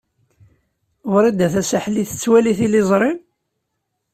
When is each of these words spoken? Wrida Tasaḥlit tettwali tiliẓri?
Wrida 1.11 1.47
Tasaḥlit 1.53 2.07
tettwali 2.09 2.53
tiliẓri? 2.59 3.11